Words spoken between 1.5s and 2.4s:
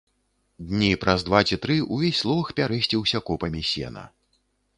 тры ўвесь